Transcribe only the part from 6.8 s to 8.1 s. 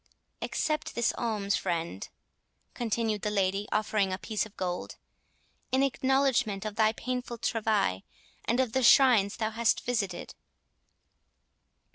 painful travail,